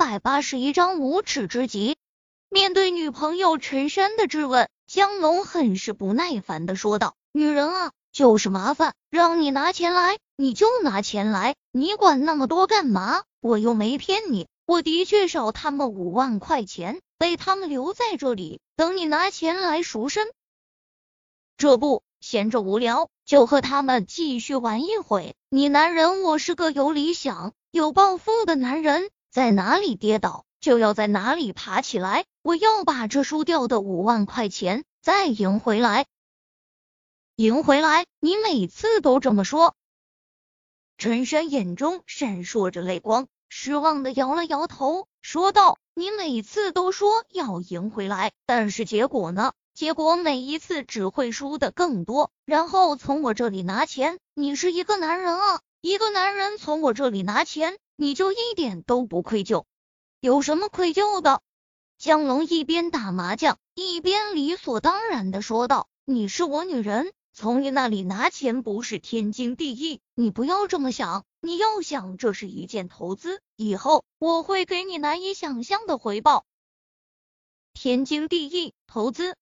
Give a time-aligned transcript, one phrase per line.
[0.00, 1.98] 百八十一章无耻之极。
[2.48, 13.24] 面对女朋友陈山的质问，江龙很是不耐烦的说道：“女人啊，就是麻烦，让你拿钱来，你就拿钱来，你管那么多干嘛？
[13.42, 20.28] 我又没骗你，我的确少他们五万块钱，被他们留在这里，等你拿钱来赎身。
[21.58, 25.34] 这不，闲着无聊，就和他们继续玩一会。
[25.50, 32.26] 你男人，我是个有理想、有抱负的男人，在哪里跌倒？”就要在哪里爬起来！
[32.42, 36.04] 我要把这输掉的五万块钱再赢回来，
[37.36, 38.04] 赢回来！
[38.20, 39.74] 你每次都这么说。
[40.98, 49.54] 陈山眼中闪烁着泪光，失望的摇了摇头，说道：“你每次都说要赢回来，但是结果呢？
[49.72, 54.18] 结果每一次只会输的更多，然后从我这里拿钱。
[54.34, 59.64] 你是一个男人啊，一个男人从我这里拿钱，你就一点都不愧疚。”
[60.20, 61.42] 有什么愧疚的？
[61.98, 70.00] 江龙一边打麻将，一边理所当然的说道：“你是我女人，从你那里拿钱不是天经地义。
[70.14, 76.46] 你不要这么想，你要想这是一件投资，以后我会给你难以想象的回报。”
[77.74, 79.36] 天经地义投资。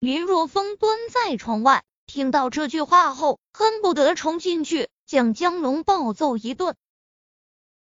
[0.00, 6.74] 林若风蹲在窗外，听到这句话后，恨不得冲进去将江龙暴揍一顿。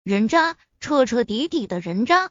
[0.04, 0.58] 人渣。
[0.80, 2.30] 彻彻底底的人渣，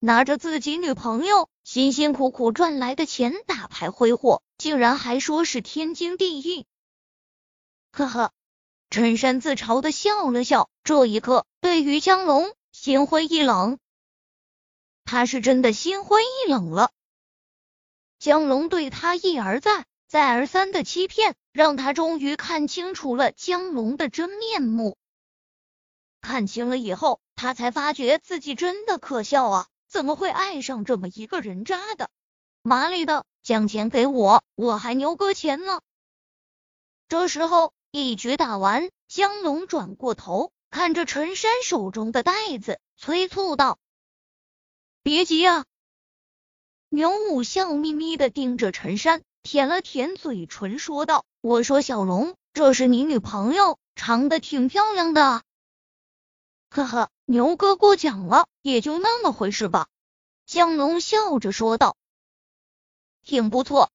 [0.00, 6.66] 拿着自己女朋友辛辛苦苦赚来的钱打牌挥霍，竟然还说是天经地义。
[7.92, 8.32] 呵呵，
[8.90, 10.68] 陈山自嘲的笑了笑。
[10.82, 13.78] 这一刻，对于江龙心灰意冷，
[15.04, 16.90] 他是真的心灰意冷了。
[18.18, 24.96] 江龙对他一而再、再而三的欺骗，让他终于看清楚了江龙的真面目。
[26.22, 29.66] 看清了以后，他才发觉自己真的可笑啊！
[29.88, 32.08] 怎么会爱上这么一个人渣的？
[32.62, 35.80] 麻利的，将钱给我，我还牛哥钱呢。
[37.08, 42.32] 这时候一局打完，江龙转过头，看着陈山手中的袋
[42.62, 43.78] 子，催促道
[45.02, 45.66] ：“别急啊！”
[46.88, 55.42] 牛五笑眯眯的盯着陈山，舔了舔嘴唇，说道：“我说小龙，这是你女朋友，长得挺漂亮的。”
[56.74, 59.88] 呵呵，牛哥过奖了，也就那么回事吧。
[60.46, 61.96] 江龙笑着说道
[63.22, 63.90] ：“挺不错。”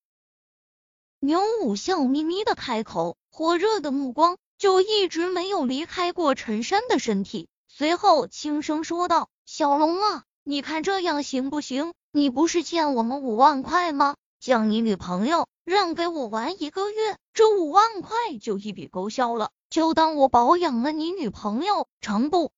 [1.20, 7.48] 牛五笑眯眯的开口，火热的目光就一直没有离开过陈山的身体。
[7.68, 11.96] 随后轻声说道：“小龙啊，你看这样行不行？
[12.12, 14.16] 你不是欠我们五万块吗？
[14.40, 22.52] 将你女朋友让给我玩一个月，这五万块就一笔勾销了，就当我保养了你女朋友，成不？”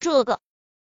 [0.00, 0.40] 这个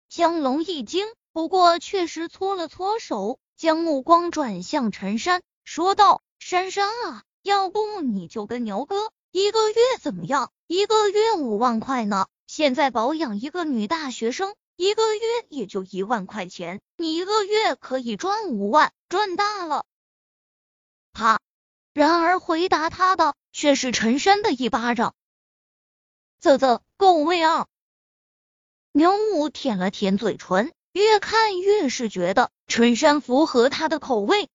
[0.08, 10.52] 江龙一惊，不过确实搓了搓手，将目光转向陈山，说道：“珊珊啊，要不你就跟牛哥一个月怎么样？
[10.66, 12.28] 一个月五万块呢？
[12.46, 19.84] 现在保养一个女大学生，一个月也就一万块钱，你一个月可以赚五万，赚大了。”
[21.12, 21.40] 啪！
[21.92, 25.16] 然而回答他的却是陈山的一巴掌，
[26.40, 27.66] 啧啧，够味啊！
[28.92, 34.48] 牛五舔了舔嘴唇，越看越是觉得陈山符合他的口味。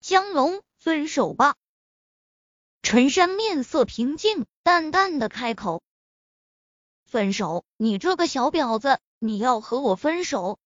[0.00, 1.54] 江龙，分手吧。
[2.82, 5.82] 陈山面色平静，淡淡的开口
[7.08, 7.64] ：“分手？
[7.78, 10.58] 你这个小婊子，你要和我分手？”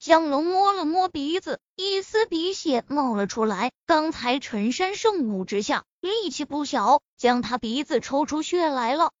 [0.00, 3.70] 江龙摸了摸鼻子，一丝鼻血冒了出来。
[3.86, 9.12] 刚才陈山盛怒之下，力气不小，将他鼻子抽出血来了。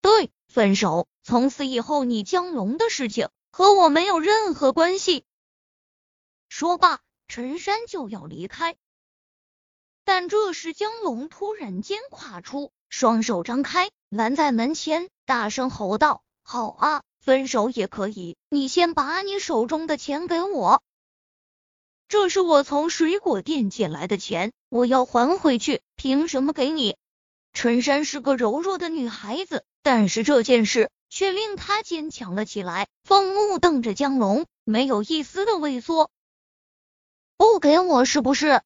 [0.00, 1.06] 对，分手。
[1.28, 5.26] 从此以后，你江龙的事情和我没有任何关系。
[6.48, 8.76] 说罢，陈山就要离开，
[10.06, 20.82] 但这时江龙突然间跨出，双手张开拦在门前，大声吼道：“好啊，分手也可以，你先把你手中的钱给我，
[22.08, 26.96] 这是我从水果店捡来的钱，我要还回去，凭什么给你？”
[27.52, 30.90] 陈山是个柔弱的女孩子，但是这件事。
[31.08, 36.10] 却令他坚强了起来，凤目瞪着江龙，没有一丝的畏缩。
[37.36, 38.62] 不给我是不是？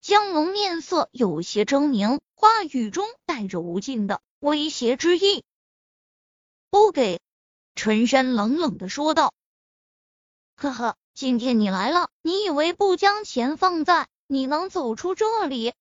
[0.00, 5.44] 江龙面色有些狰狞，话语中带着无尽的威胁之意。
[6.70, 7.20] 不给，
[7.74, 9.32] 陈山冷冷的说道。
[10.56, 15.72] 呵呵，今天你来了，你以为不将钱放在，你能走出这里？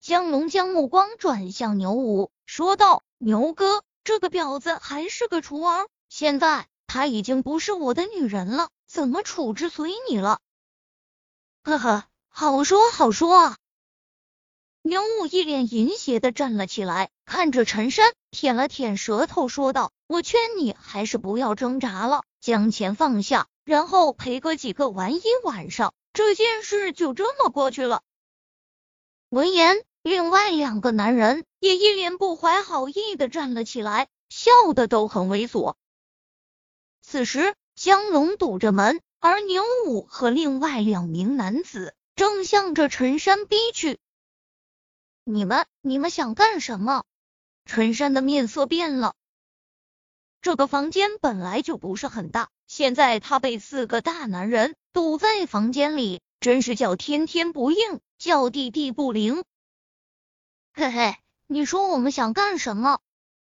[0.00, 10.38] 江龙将目光转向牛五，说道：“牛哥。”这个婊子还是个雏儿，现在她已经不是我的女人了，怎么处置随你了。
[11.64, 13.56] 呵呵，好说好说啊。
[14.82, 28.02] 牛武一脸淫邪的站了起来，看着陈山，舔了舔舌头，说道：“我劝你还是不要挣扎了，将钱放下，然后陪哥几个玩一晚上，这件事就这么过去了。”
[29.30, 35.74] 闻言，另外两个男人也一脸不怀好意的站了起来，笑的都很猥琐。
[37.02, 43.98] 此时，江龙堵着门，而牛武和另外两名男子正向着陈山逼去。
[45.24, 47.04] 你们，你们想干什么？
[47.64, 49.14] 陈山的面色变了。
[50.40, 59.42] 这个房间本来就不是很大，现在他被四个大男人堵在房间里，真是叫天天不应，叫地地不灵。
[60.72, 61.16] 嘿嘿，
[61.48, 62.98] 你说我们想干什么？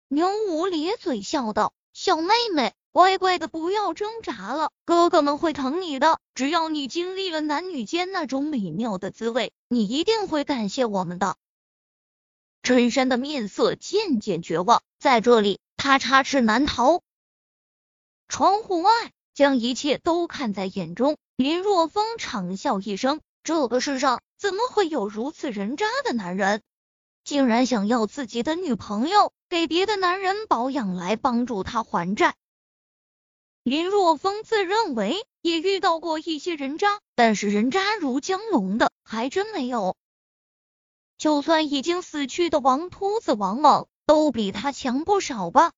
[0.09, 6.19] 牛五咧嘴笑道：“小妹妹，乖乖的不要挣扎了，哥哥们会疼你的。
[6.35, 11.37] 只要你经历了男女间那种美妙的滋味，你一定会感谢我们的。”
[12.65, 17.01] 陈山的面色渐渐绝望，在这里他插翅难逃。
[18.27, 18.91] 窗户外，
[19.35, 26.61] 将一切都看在眼中，林若风长笑一声：“这个世上怎么会有如此人渣的男人？
[27.25, 32.35] 竟然想要自己的女朋友给别的男人保养，来帮助他还债。”
[33.65, 39.97] 林若风自认为也遇到过一些人渣，但是人渣如江龙的还真没有。
[41.17, 45.73] 就算已经死去的王秃子王猛，都比他强不少吧？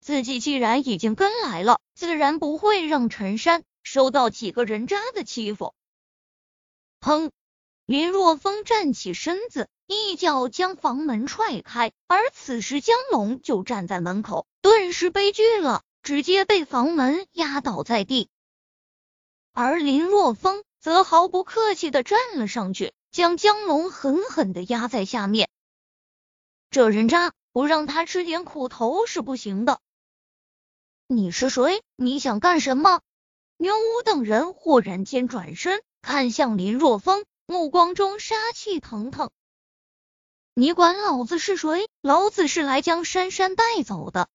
[0.00, 5.74] 自己既然已经跟来了，自然不会让陈山受到几个人渣的欺负。
[7.00, 7.30] 砰！
[7.86, 18.28] 林若风站起身子，一脚将房门踹开，而此时江龙就站在门口，顿时悲剧了，直接被房门压倒在地。
[19.52, 22.92] 而林若风则毫不客气的站了上去。
[23.12, 25.48] 将江龙狠狠的压在下面，
[26.68, 29.78] 这人渣不让他吃点苦头是不行的。
[31.06, 31.80] 你是谁？
[31.94, 33.02] 你想干什么？
[33.56, 39.30] 牛武等人忽然间转身看向林若风，目光中杀气腾腾。
[40.54, 41.88] 你管老子是谁？
[42.00, 44.28] 老子是来将珊珊带走的。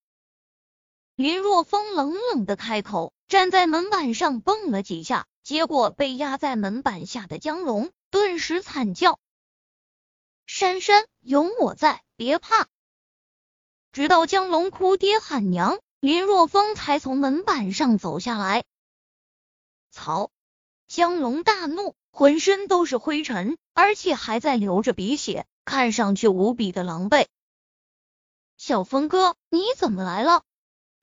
[1.15, 7.91] 林若风冷冷的开口，站在门板上蹦了几下，结果被压在门板下的江龙。
[8.11, 9.19] 顿时惨叫
[10.47, 12.67] ：“珊珊，有我在，别怕！”
[13.91, 18.63] 直到江龙哭爹喊娘，林若风才从门板上走下来。
[19.91, 20.31] 操！
[20.89, 27.27] 江龙大怒，浑身都是灰尘，而且还在流着鼻血，看上去无比的狼狈。
[28.57, 30.41] 小峰哥，你怎么来了？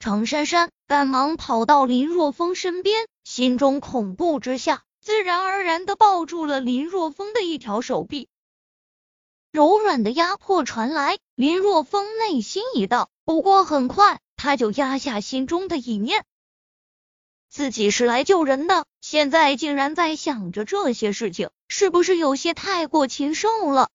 [0.01, 4.83] 程珊珊赶忙跑到林若风身边，心中恐怖之下。
[5.01, 8.29] 自然而然的抱住了林若风的一条手臂，
[9.53, 13.09] 柔软的压迫传来，林若风内心一道。
[13.25, 16.25] 不过很快，他就压下心中的一念，
[17.49, 23.89] 自己是来救人的，现在竟然在想着这些事情，是不是有些太过禽兽了？